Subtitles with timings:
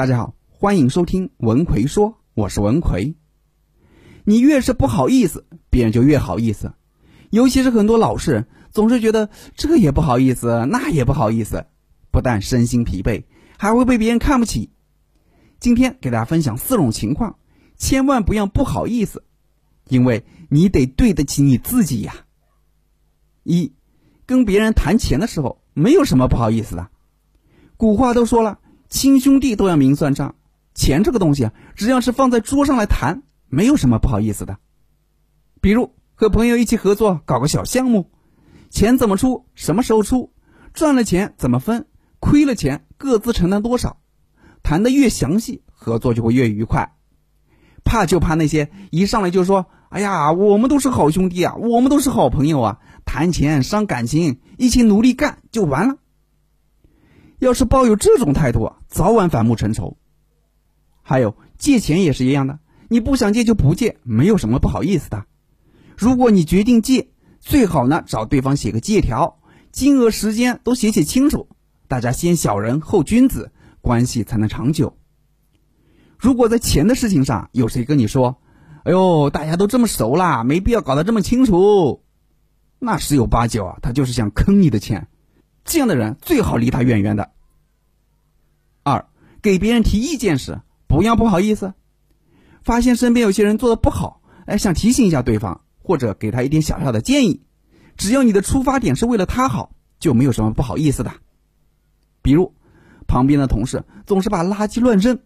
[0.00, 3.16] 大家好，欢迎收听文奎说，我是文奎。
[4.24, 6.72] 你越是不好意思，别人就越好意思。
[7.28, 11.66] 尤其是很多老实人，总是觉得这也不好意思，那也不好意思，
[12.10, 13.24] 不但身心疲惫，
[13.58, 14.70] 还会被别人看不起。
[15.58, 17.36] 今天给大家分享四种情况，
[17.76, 19.22] 千万不要不好意思，
[19.86, 22.14] 因为你得对得起你自己呀。
[23.42, 23.74] 一，
[24.24, 26.88] 跟别人谈钱的时候，没有什么不好意思的。
[27.76, 28.59] 古话都说了，
[28.90, 30.34] 亲兄弟都要明算账，
[30.74, 33.22] 钱这个东西啊，只要是放在桌上来谈。
[33.52, 34.58] 没有什么不好意思的，
[35.60, 38.10] 比如和朋友一起合作搞个小项目，
[38.70, 40.32] 钱怎么出，什么时候出，
[40.72, 41.86] 赚了钱怎么分，
[42.20, 44.00] 亏了钱各自承担多少，
[44.62, 46.94] 谈的越详细，合作就会越愉快。
[47.82, 55.96] 怕就怕那些一上来就说：“哎呀，我们都是好兄弟啊，我们都是好朋友啊，谈钱伤感情，一起努力干就完了。”
[57.40, 59.96] 要是抱有这种态度，早晚反目成仇。
[61.02, 62.58] 还有借钱也是一样的。
[62.88, 65.24] 你不想借就不借，没有什么不好意思的。
[65.96, 67.08] 如果你决定借，
[67.40, 69.38] 最好呢找对方写个借条，
[69.72, 71.48] 金额、时间都写写清楚，
[71.88, 74.96] 大家先小人后君子，关系才能长久。
[76.18, 78.36] 如果在钱的事情上有谁跟你说
[78.84, 82.02] ：“哎呦，大家都这么熟啦，没必要搞得这么清楚。”
[82.78, 85.08] 那十有八九啊，他就是想坑你的钱。
[85.64, 87.30] 这样的人最好离他远远的。
[88.82, 89.06] 二，
[89.42, 91.74] 给别人提意见时，不要不好意思。
[92.62, 97.42] 发现身边有些人做的不好，哎，想提醒一下对方，或者给他一点小小的建议，
[97.96, 101.12] 只要你的出发点是为了他好，就没有什么不好意思的。
[102.22, 102.54] 比如，
[103.06, 105.20] 旁边的同事总是把垃圾乱扔，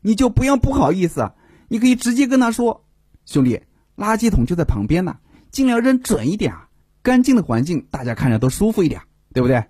[0.00, 1.34] 你就不要不好意思啊，
[1.68, 2.84] 你可以直接跟他说
[3.24, 3.62] ：“兄弟，
[3.96, 5.16] 垃圾桶就在旁边呢，
[5.50, 6.68] 尽量扔准一点啊，
[7.02, 9.00] 干净的环境大家看着都舒服一点，
[9.32, 9.64] 对不对？”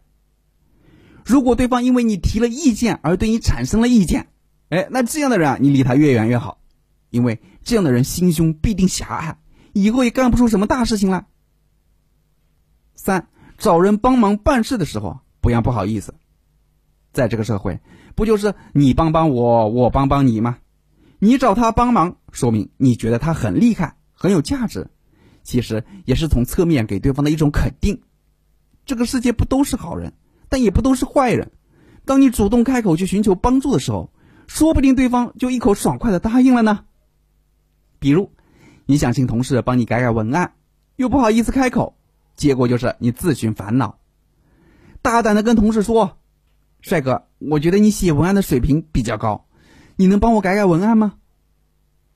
[1.25, 4.29] 如果对方因为你提了意见而对你产生了意见，
[4.69, 6.59] 哎，那这样的人啊，你离他越远越好。
[7.11, 9.39] 因为这样的人心胸必定狭隘，
[9.73, 11.27] 以后也干不出什么大事情来。
[12.97, 16.13] 三，找人帮忙办事的时候不要不好意思，
[17.13, 17.81] 在这个社会，
[18.17, 20.59] 不就是你帮帮我，我帮帮你吗？
[21.21, 24.91] 你找他帮忙，说明你觉得他很厉害，很有价值，
[25.45, 28.03] 其实也是从侧面给对方的一种肯定。
[28.87, 30.15] 这个世界不都是好人，
[30.55, 31.51] 但也不都是坏人。
[32.05, 34.13] 当你主动开口去寻求帮助的时候，
[34.47, 36.85] 说不定对方就一口爽快的答应了呢。
[37.99, 38.31] 比如，
[38.87, 40.53] 你想请同事帮你改改文案，
[40.95, 41.97] 又不好意思开口，
[42.37, 43.99] 结果就是你自寻烦恼。
[45.03, 46.19] 大胆的跟同事说
[46.81, 49.47] ：“帅哥，我觉得你写文案的水平比较高，
[49.97, 51.15] 你能帮我改改文案吗？”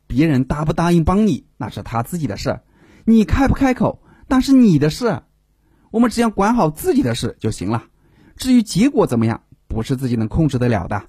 [0.07, 2.61] 别人答不答应帮你，那是他自己的事，
[3.05, 5.23] 你开不开口那是你的事。
[5.91, 7.88] 我们只要管好自己的事就行了。
[8.39, 11.09] 至于结果怎么样，不是自己能控制得了的。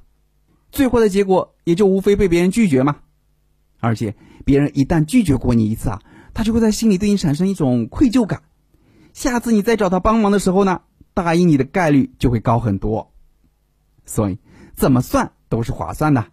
[0.71, 2.97] 最坏的结果也就无非被别人拒绝嘛。
[3.79, 6.01] 而且，别人一旦拒绝过你一次啊，
[6.33, 8.43] 他就会在心里对你产生一种愧疚感。
[9.13, 10.81] 下次你再找他帮忙的时候呢，
[11.13, 13.13] 答应你的概率就会高很多。
[14.05, 14.39] 所以，
[14.75, 16.25] 怎么算都是划算的。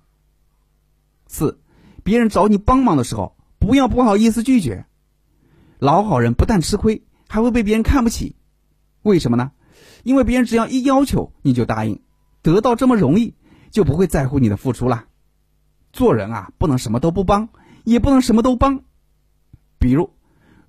[1.27, 1.61] 四，
[2.03, 4.87] 别人找你帮忙的时候，不要不好意思拒绝。
[5.78, 8.34] 老好人不但吃亏，还会被别人看不起。
[9.03, 9.53] 为什么呢？
[10.06, 12.00] 因为别人只要一要求你就答应，
[12.41, 13.34] 得到这么容易，
[13.72, 15.06] 就不会在乎你的付出了。
[15.93, 17.49] 做人啊，不能什么都不帮，
[17.83, 18.84] 也不能什么都帮。
[19.81, 20.11] 比如，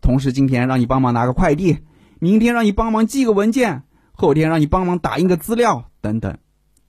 [0.01, 1.77] 同事今天让你帮忙拿个快递，
[2.17, 6.39] 明天让你帮忙寄个文件，后天让你帮忙打印个资料等等。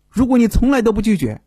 [0.08, 1.42] 如果你从来都不拒绝，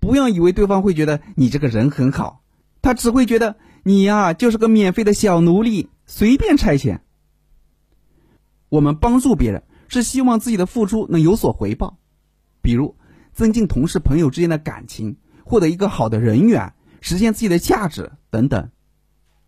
[0.00, 2.40] 不要以为对方会觉得你这个人很好，
[2.80, 7.00] 他只会觉得你呀就是个免费的小奴隶，随便差遣。
[8.70, 11.98] 我们帮助别人是希望自己的付出能有所回报，
[12.62, 12.96] 比如
[13.32, 15.16] 增进同事朋友之间的感情。
[15.44, 18.70] 获得一个好的人缘，实现自己的价值等等，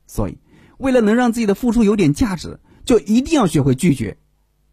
[0.06, 0.38] 所以
[0.78, 4.16] 为了能让自己的付出有点价值，就一定要学会拒绝。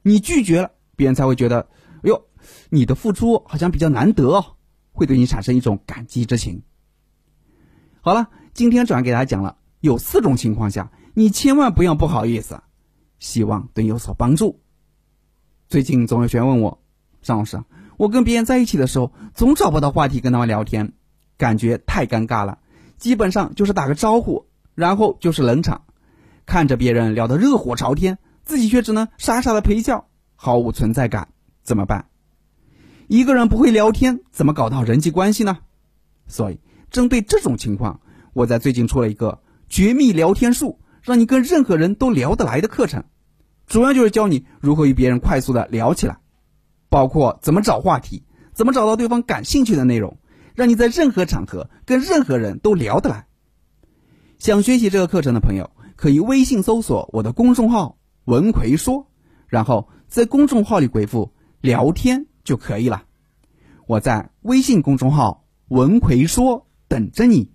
[0.04, 2.26] 你拒绝了，别人才会觉得，哎呦，
[2.70, 4.56] 你的付出好像比较难得哦，
[4.94, 6.63] 会对你产生一种感激之情。
[8.00, 12.58] 好了，今天主要给大家讲了，有四种情况下你千万不要不好意思，
[13.20, 14.62] 希望对你有所帮助。
[15.69, 16.80] 最近总有学员问我，
[17.22, 17.62] 张老师，
[17.98, 20.94] 我跟别人在一起的时候，总找不到话题跟他们聊天。
[21.38, 22.60] 感觉太尴尬了，
[22.98, 25.84] 基本上就是打个招呼，然后就是冷场，
[26.46, 31.28] 看着别人聊得热火朝天，自己却只能傻傻的陪笑，毫无存在感，
[31.64, 32.08] 怎么办？
[33.08, 35.60] 一个人不会聊天，怎么搞到人际关系呢？
[36.28, 36.60] 所以，
[36.90, 38.00] 针对这种情况，
[38.31, 43.04] 我在最近出了一个绝密聊天术，让你跟任何人都聊得来的课程，
[43.68, 46.18] 主要就是教你如何与别人快速的聊起来，
[46.90, 48.24] 包括怎么找话题，
[48.54, 50.18] 怎么找到对方感兴趣的内容。
[50.56, 53.28] 让你在任何场合跟任何人都聊得来。
[54.40, 59.12] 想学习这个课程的朋友，可以微信搜索我的公众号“文奎说”，
[59.48, 61.31] 然后在公众号里回复
[61.62, 63.04] “聊天”就可以了。
[63.86, 67.52] 我在微信公众号“文奎说”等着你。